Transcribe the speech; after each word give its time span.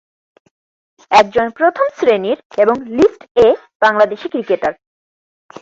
একজন 1.11 1.47
প্রথম 1.49 1.85
শ্রেণীর 1.97 2.37
এবং 2.57 2.75
লিস্ট 2.97 3.21
এ 3.37 3.47
বাংলাদেশী 3.81 4.27
ক্রিকেটার। 4.29 4.73